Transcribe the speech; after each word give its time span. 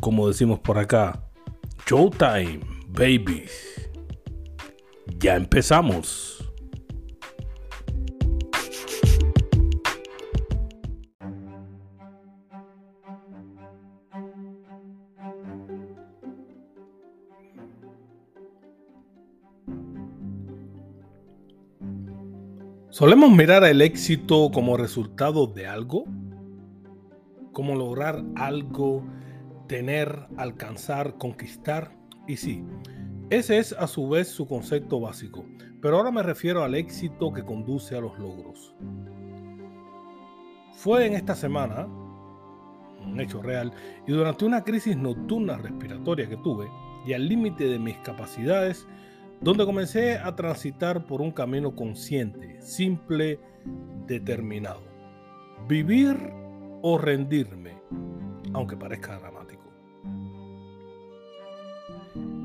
como 0.00 0.28
decimos 0.28 0.60
por 0.60 0.78
acá, 0.78 1.24
Showtime, 1.86 2.60
babies. 2.88 3.90
Ya 5.18 5.36
empezamos. 5.36 6.34
¿Solemos 22.90 23.30
mirar 23.30 23.62
el 23.64 23.80
éxito 23.80 24.50
como 24.52 24.76
resultado 24.76 25.46
de 25.46 25.68
algo? 25.68 26.04
¿Cómo 27.52 27.76
lograr 27.76 28.24
algo 28.34 29.04
tener, 29.68 30.26
alcanzar, 30.36 31.16
conquistar. 31.18 31.92
Y 32.26 32.36
sí, 32.36 32.64
ese 33.30 33.58
es 33.58 33.72
a 33.74 33.86
su 33.86 34.08
vez 34.08 34.28
su 34.28 34.46
concepto 34.46 35.00
básico, 35.00 35.44
pero 35.80 35.98
ahora 35.98 36.10
me 36.10 36.22
refiero 36.22 36.64
al 36.64 36.74
éxito 36.74 37.32
que 37.32 37.44
conduce 37.44 37.94
a 37.94 38.00
los 38.00 38.18
logros. 38.18 38.74
Fue 40.72 41.06
en 41.06 41.14
esta 41.14 41.34
semana, 41.34 41.86
un 41.86 43.20
hecho 43.20 43.42
real, 43.42 43.72
y 44.06 44.12
durante 44.12 44.44
una 44.44 44.64
crisis 44.64 44.96
nocturna 44.96 45.58
respiratoria 45.58 46.28
que 46.28 46.36
tuve 46.38 46.68
y 47.06 47.12
al 47.12 47.28
límite 47.28 47.64
de 47.64 47.78
mis 47.78 47.96
capacidades, 47.98 48.86
donde 49.40 49.64
comencé 49.64 50.18
a 50.18 50.34
transitar 50.34 51.06
por 51.06 51.20
un 51.20 51.30
camino 51.30 51.74
consciente, 51.74 52.60
simple, 52.60 53.40
determinado. 54.06 54.82
Vivir 55.68 56.16
o 56.82 56.96
rendirme, 56.98 57.80
aunque 58.52 58.76
parezca 58.76 59.18
dramático. 59.18 59.57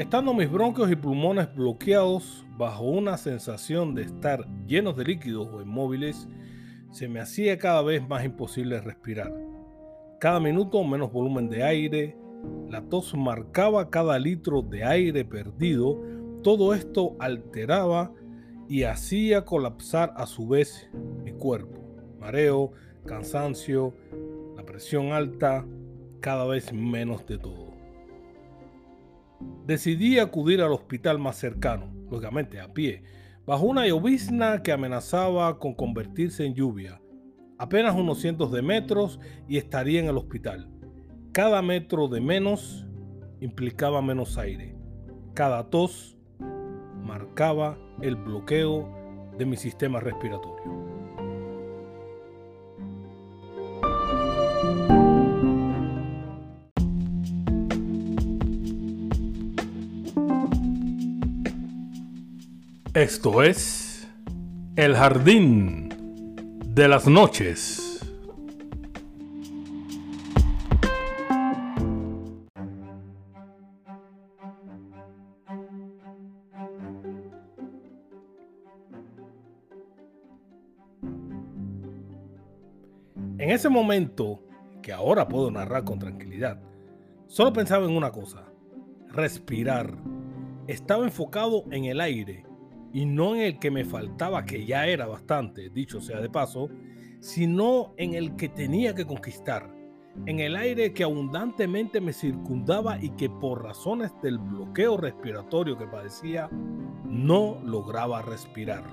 Estando 0.00 0.32
mis 0.32 0.50
bronquios 0.50 0.90
y 0.90 0.96
pulmones 0.96 1.54
bloqueados 1.54 2.46
bajo 2.56 2.84
una 2.84 3.18
sensación 3.18 3.94
de 3.94 4.04
estar 4.04 4.48
llenos 4.66 4.96
de 4.96 5.04
líquidos 5.04 5.48
o 5.48 5.60
inmóviles, 5.60 6.26
se 6.90 7.06
me 7.06 7.20
hacía 7.20 7.58
cada 7.58 7.82
vez 7.82 8.08
más 8.08 8.24
imposible 8.24 8.80
respirar. 8.80 9.30
Cada 10.18 10.40
minuto 10.40 10.82
menos 10.84 11.12
volumen 11.12 11.50
de 11.50 11.64
aire, 11.64 12.16
la 12.70 12.80
tos 12.80 13.14
marcaba 13.14 13.90
cada 13.90 14.18
litro 14.18 14.62
de 14.62 14.84
aire 14.84 15.22
perdido, 15.26 16.00
todo 16.42 16.72
esto 16.72 17.14
alteraba 17.18 18.10
y 18.70 18.84
hacía 18.84 19.44
colapsar 19.44 20.14
a 20.16 20.24
su 20.24 20.48
vez 20.48 20.88
mi 21.22 21.32
cuerpo. 21.32 21.78
Mareo, 22.18 22.72
cansancio, 23.04 23.94
la 24.56 24.64
presión 24.64 25.12
alta, 25.12 25.66
cada 26.20 26.46
vez 26.46 26.72
menos 26.72 27.26
de 27.26 27.36
todo. 27.36 27.79
Decidí 29.66 30.18
acudir 30.18 30.60
al 30.62 30.72
hospital 30.72 31.18
más 31.18 31.36
cercano, 31.36 31.92
lógicamente 32.10 32.60
a 32.60 32.72
pie, 32.72 33.02
bajo 33.46 33.66
una 33.66 33.86
llovizna 33.86 34.62
que 34.62 34.72
amenazaba 34.72 35.58
con 35.58 35.74
convertirse 35.74 36.44
en 36.44 36.54
lluvia. 36.54 37.00
Apenas 37.58 37.94
unos 37.94 38.20
cientos 38.20 38.52
de 38.52 38.62
metros 38.62 39.20
y 39.48 39.58
estaría 39.58 40.00
en 40.00 40.06
el 40.06 40.16
hospital. 40.16 40.70
Cada 41.32 41.62
metro 41.62 42.08
de 42.08 42.20
menos 42.20 42.86
implicaba 43.40 44.02
menos 44.02 44.38
aire. 44.38 44.76
Cada 45.34 45.70
tos 45.70 46.16
marcaba 47.04 47.78
el 48.02 48.16
bloqueo 48.16 48.88
de 49.38 49.46
mi 49.46 49.56
sistema 49.56 50.00
respiratorio. 50.00 50.89
Esto 62.94 63.44
es 63.44 64.08
El 64.74 64.96
Jardín 64.96 65.88
de 66.74 66.88
las 66.88 67.06
Noches. 67.06 68.04
En 83.38 83.50
ese 83.50 83.68
momento, 83.68 84.40
que 84.82 84.92
ahora 84.92 85.28
puedo 85.28 85.48
narrar 85.52 85.84
con 85.84 86.00
tranquilidad, 86.00 86.60
solo 87.28 87.52
pensaba 87.52 87.86
en 87.86 87.96
una 87.96 88.10
cosa, 88.10 88.46
respirar. 89.06 89.96
Estaba 90.66 91.04
enfocado 91.04 91.66
en 91.70 91.84
el 91.84 92.00
aire 92.00 92.49
y 92.92 93.06
no 93.06 93.34
en 93.34 93.42
el 93.42 93.58
que 93.58 93.70
me 93.70 93.84
faltaba, 93.84 94.44
que 94.44 94.64
ya 94.64 94.86
era 94.86 95.06
bastante, 95.06 95.70
dicho 95.70 96.00
sea 96.00 96.20
de 96.20 96.28
paso, 96.28 96.68
sino 97.20 97.94
en 97.96 98.14
el 98.14 98.36
que 98.36 98.48
tenía 98.48 98.94
que 98.94 99.06
conquistar, 99.06 99.72
en 100.26 100.40
el 100.40 100.56
aire 100.56 100.92
que 100.92 101.04
abundantemente 101.04 102.00
me 102.00 102.12
circundaba 102.12 103.02
y 103.02 103.10
que 103.10 103.30
por 103.30 103.62
razones 103.62 104.12
del 104.22 104.38
bloqueo 104.38 104.96
respiratorio 104.96 105.78
que 105.78 105.86
padecía, 105.86 106.48
no 107.04 107.60
lograba 107.64 108.22
respirar. 108.22 108.84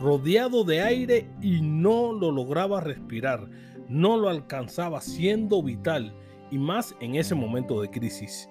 Rodeado 0.00 0.64
de 0.64 0.82
aire 0.82 1.30
y 1.40 1.60
no 1.60 2.12
lo 2.12 2.30
lograba 2.30 2.80
respirar, 2.80 3.48
no 3.88 4.16
lo 4.16 4.28
alcanzaba 4.28 5.00
siendo 5.00 5.62
vital 5.62 6.14
y 6.50 6.58
más 6.58 6.94
en 7.00 7.14
ese 7.14 7.34
momento 7.34 7.80
de 7.80 7.90
crisis. 7.90 8.48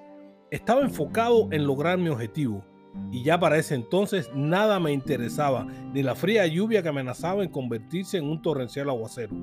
Estaba 0.51 0.81
enfocado 0.81 1.47
en 1.51 1.65
lograr 1.65 1.97
mi 1.97 2.09
objetivo, 2.09 2.63
y 3.11 3.23
ya 3.23 3.39
para 3.39 3.57
ese 3.57 3.75
entonces 3.75 4.29
nada 4.35 4.79
me 4.79 4.91
interesaba, 4.91 5.65
ni 5.93 6.03
la 6.03 6.15
fría 6.15 6.45
lluvia 6.47 6.83
que 6.83 6.89
amenazaba 6.89 7.43
en 7.43 7.49
convertirse 7.49 8.17
en 8.17 8.25
un 8.25 8.41
torrencial 8.41 8.89
aguacero. 8.89 9.35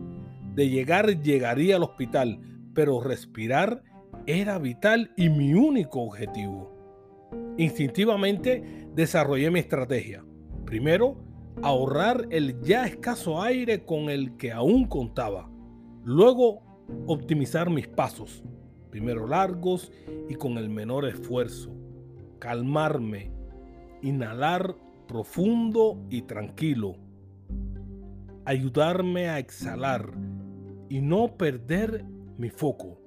De 0.55 0.69
llegar 0.69 1.23
llegaría 1.23 1.77
al 1.77 1.83
hospital, 1.83 2.41
pero 2.75 3.01
respirar 3.01 3.83
era 4.27 4.59
vital 4.59 5.11
y 5.17 5.29
mi 5.29 5.55
único 5.55 6.03
objetivo. 6.03 6.73
Instintivamente 7.57 8.89
desarrollé 8.95 9.51
mi 9.51 9.61
estrategia. 9.61 10.25
Primero, 10.67 11.17
ahorrar 11.63 12.27
el 12.31 12.61
ya 12.63 12.87
escaso 12.87 13.43
aire 13.43 13.85
con 13.85 14.11
el 14.11 14.37
que 14.37 14.53
aún 14.53 14.87
contaba. 14.87 15.51
Luego, 16.05 16.63
optimizar 17.07 17.71
mis 17.71 17.89
pasos, 17.89 18.43
primero 18.91 19.27
largos 19.27 19.93
y 20.29 20.35
con 20.35 20.59
el 20.59 20.69
menor 20.69 21.07
esfuerzo. 21.07 21.75
Calmarme, 22.39 23.31
inhalar 24.03 24.77
profundo 25.07 25.99
y 26.11 26.23
tranquilo, 26.23 26.97
ayudarme 28.45 29.29
a 29.29 29.39
exhalar 29.39 30.13
y 30.89 31.01
no 31.01 31.37
perder 31.37 32.05
mi 32.37 32.51
foco, 32.51 33.01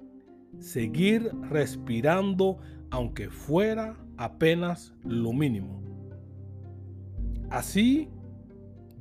seguir 0.58 1.30
respirando 1.50 2.58
aunque 2.90 3.28
fuera 3.28 3.96
apenas 4.16 4.94
lo 5.04 5.32
mínimo. 5.32 5.82
Así 7.50 8.08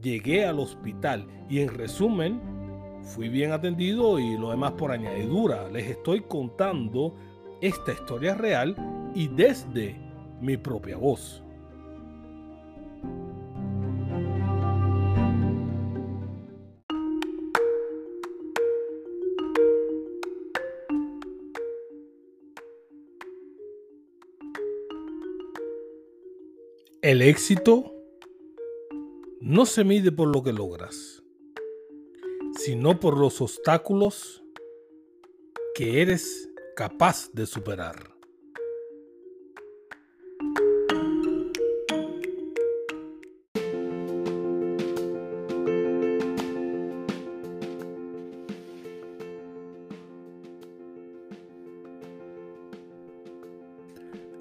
llegué 0.02 0.46
al 0.46 0.60
hospital 0.60 1.28
y 1.50 1.60
en 1.60 1.70
resumen 1.70 2.42
fui 3.02 3.30
bien 3.30 3.52
atendido 3.52 4.20
y 4.20 4.38
lo 4.38 4.52
demás 4.52 4.74
por 4.74 4.92
añadidura. 4.92 5.70
Les 5.70 5.88
estoy 5.90 6.22
contando 6.22 7.16
esta 7.62 7.94
historia 7.94 8.36
real 8.36 8.76
y 9.16 9.28
desde 9.28 9.96
mi 10.42 10.58
propia 10.58 10.98
voz. 10.98 11.45
El 27.06 27.22
éxito 27.22 27.94
no 29.40 29.68
se 29.68 29.84
mide 29.84 30.12
por 30.12 30.28
lo 30.28 30.42
que 30.42 30.52
logras, 30.52 31.22
sino 32.58 33.00
por 33.00 33.20
los 33.20 33.42
obstáculos 33.42 34.44
que 35.76 36.02
eres 36.02 36.50
capaz 36.76 37.30
de 37.32 37.46
superar. 37.46 38.16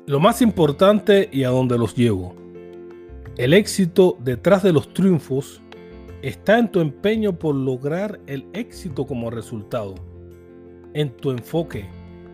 Lo 0.06 0.18
más 0.18 0.40
importante 0.40 1.28
y 1.30 1.44
a 1.44 1.50
donde 1.50 1.76
los 1.76 1.94
llevo. 1.94 2.43
El 3.36 3.52
éxito 3.52 4.16
detrás 4.20 4.62
de 4.62 4.72
los 4.72 4.94
triunfos 4.94 5.60
está 6.22 6.56
en 6.56 6.70
tu 6.70 6.78
empeño 6.78 7.36
por 7.36 7.56
lograr 7.56 8.20
el 8.28 8.46
éxito 8.52 9.08
como 9.08 9.28
resultado, 9.28 9.96
en 10.92 11.10
tu 11.16 11.32
enfoque, 11.32 11.84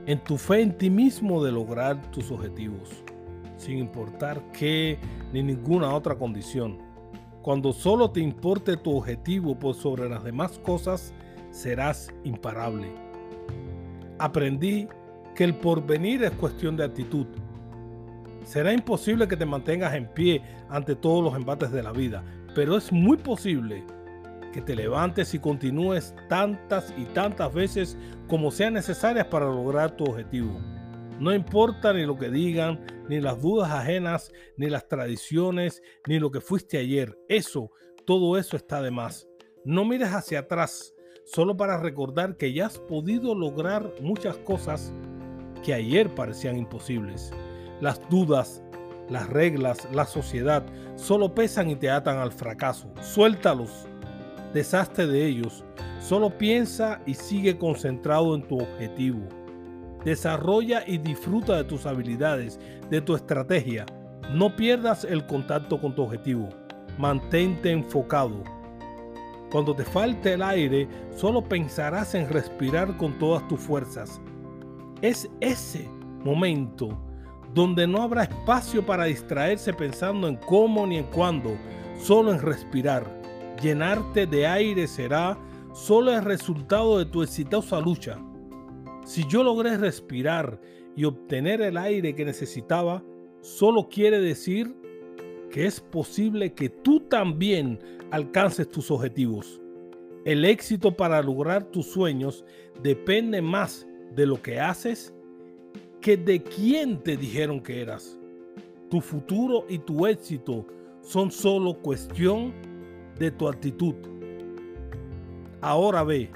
en 0.04 0.22
tu 0.22 0.36
fe 0.36 0.60
en 0.60 0.76
ti 0.76 0.90
mismo 0.90 1.42
de 1.42 1.52
lograr 1.52 2.10
tus 2.10 2.30
objetivos, 2.30 3.02
sin 3.56 3.78
importar 3.78 4.42
qué 4.52 4.98
ni 5.32 5.42
ninguna 5.42 5.94
otra 5.94 6.16
condición. 6.16 6.76
Cuando 7.40 7.72
solo 7.72 8.10
te 8.10 8.20
importe 8.20 8.76
tu 8.76 8.94
objetivo 8.94 9.58
por 9.58 9.76
sobre 9.76 10.06
las 10.06 10.22
demás 10.22 10.58
cosas, 10.58 11.14
serás 11.50 12.12
imparable. 12.24 12.88
Aprendí 14.18 14.86
que 15.34 15.44
el 15.44 15.54
porvenir 15.54 16.24
es 16.24 16.32
cuestión 16.32 16.76
de 16.76 16.84
actitud 16.84 17.26
Será 18.50 18.72
imposible 18.72 19.28
que 19.28 19.36
te 19.36 19.46
mantengas 19.46 19.94
en 19.94 20.12
pie 20.12 20.42
ante 20.68 20.96
todos 20.96 21.22
los 21.22 21.36
embates 21.36 21.70
de 21.70 21.84
la 21.84 21.92
vida, 21.92 22.24
pero 22.52 22.76
es 22.76 22.90
muy 22.90 23.16
posible 23.16 23.84
que 24.52 24.60
te 24.60 24.74
levantes 24.74 25.32
y 25.34 25.38
continúes 25.38 26.16
tantas 26.28 26.92
y 26.98 27.04
tantas 27.04 27.54
veces 27.54 27.96
como 28.26 28.50
sean 28.50 28.74
necesarias 28.74 29.26
para 29.26 29.46
lograr 29.46 29.96
tu 29.96 30.02
objetivo. 30.02 30.60
No 31.20 31.32
importa 31.32 31.92
ni 31.92 32.04
lo 32.04 32.18
que 32.18 32.28
digan, 32.28 32.84
ni 33.08 33.20
las 33.20 33.40
dudas 33.40 33.70
ajenas, 33.70 34.32
ni 34.56 34.68
las 34.68 34.88
tradiciones, 34.88 35.80
ni 36.08 36.18
lo 36.18 36.32
que 36.32 36.40
fuiste 36.40 36.76
ayer. 36.76 37.16
Eso, 37.28 37.70
todo 38.04 38.36
eso 38.36 38.56
está 38.56 38.82
de 38.82 38.90
más. 38.90 39.28
No 39.64 39.84
mires 39.84 40.08
hacia 40.08 40.40
atrás, 40.40 40.92
solo 41.24 41.56
para 41.56 41.80
recordar 41.80 42.36
que 42.36 42.52
ya 42.52 42.66
has 42.66 42.80
podido 42.80 43.32
lograr 43.32 43.92
muchas 44.00 44.38
cosas 44.38 44.92
que 45.62 45.72
ayer 45.72 46.12
parecían 46.16 46.56
imposibles. 46.56 47.32
Las 47.80 48.00
dudas, 48.10 48.62
las 49.08 49.28
reglas, 49.28 49.88
la 49.92 50.04
sociedad 50.04 50.62
solo 50.96 51.34
pesan 51.34 51.70
y 51.70 51.76
te 51.76 51.90
atan 51.90 52.18
al 52.18 52.30
fracaso. 52.30 52.92
Suéltalos, 53.00 53.86
deshazte 54.52 55.06
de 55.06 55.26
ellos. 55.26 55.64
Solo 55.98 56.36
piensa 56.36 57.00
y 57.06 57.14
sigue 57.14 57.58
concentrado 57.58 58.34
en 58.34 58.42
tu 58.42 58.58
objetivo. 58.58 59.20
Desarrolla 60.04 60.82
y 60.86 60.98
disfruta 60.98 61.56
de 61.56 61.64
tus 61.64 61.86
habilidades, 61.86 62.60
de 62.90 63.00
tu 63.00 63.14
estrategia. 63.14 63.86
No 64.32 64.54
pierdas 64.56 65.04
el 65.04 65.26
contacto 65.26 65.80
con 65.80 65.94
tu 65.94 66.02
objetivo. 66.02 66.48
Mantente 66.98 67.70
enfocado. 67.70 68.44
Cuando 69.50 69.74
te 69.74 69.84
falte 69.84 70.34
el 70.34 70.42
aire, 70.42 70.88
solo 71.16 71.42
pensarás 71.42 72.14
en 72.14 72.28
respirar 72.28 72.96
con 72.96 73.18
todas 73.18 73.46
tus 73.48 73.58
fuerzas. 73.60 74.20
Es 75.02 75.28
ese 75.40 75.88
momento 76.22 77.09
donde 77.54 77.86
no 77.86 78.02
habrá 78.02 78.24
espacio 78.24 78.84
para 78.84 79.04
distraerse 79.04 79.72
pensando 79.72 80.28
en 80.28 80.36
cómo 80.36 80.86
ni 80.86 80.98
en 80.98 81.04
cuándo, 81.04 81.56
solo 82.00 82.32
en 82.32 82.40
respirar. 82.40 83.20
Llenarte 83.62 84.26
de 84.26 84.46
aire 84.46 84.86
será 84.86 85.38
solo 85.72 86.12
el 86.12 86.24
resultado 86.24 86.98
de 86.98 87.06
tu 87.06 87.22
exitosa 87.22 87.80
lucha. 87.80 88.18
Si 89.04 89.26
yo 89.26 89.42
logré 89.42 89.76
respirar 89.76 90.60
y 90.96 91.04
obtener 91.04 91.60
el 91.60 91.76
aire 91.76 92.14
que 92.14 92.24
necesitaba, 92.24 93.02
solo 93.40 93.88
quiere 93.88 94.20
decir 94.20 94.74
que 95.50 95.66
es 95.66 95.80
posible 95.80 96.54
que 96.54 96.68
tú 96.68 97.00
también 97.00 97.78
alcances 98.10 98.68
tus 98.68 98.90
objetivos. 98.90 99.60
El 100.24 100.44
éxito 100.44 100.96
para 100.96 101.22
lograr 101.22 101.64
tus 101.64 101.86
sueños 101.86 102.44
depende 102.82 103.42
más 103.42 103.86
de 104.14 104.26
lo 104.26 104.40
que 104.40 104.60
haces 104.60 105.14
que 106.00 106.16
de 106.16 106.42
quién 106.42 107.02
te 107.02 107.16
dijeron 107.16 107.60
que 107.60 107.80
eras. 107.80 108.18
Tu 108.90 109.00
futuro 109.00 109.66
y 109.68 109.78
tu 109.78 110.06
éxito 110.06 110.66
son 111.02 111.30
solo 111.30 111.74
cuestión 111.74 112.52
de 113.18 113.30
tu 113.30 113.48
actitud. 113.48 113.94
Ahora 115.60 116.02
ve, 116.02 116.30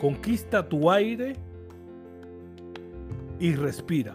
conquista 0.00 0.66
tu 0.68 0.90
aire 0.90 1.34
y 3.40 3.54
respira. 3.54 4.14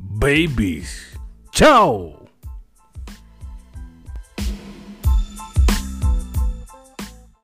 babies. 0.00 1.16
Chao. 1.52 2.25